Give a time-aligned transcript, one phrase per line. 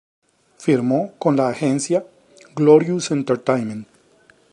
[0.57, 2.03] Firmó con la agencia
[2.55, 3.87] "Glorious Entertainment".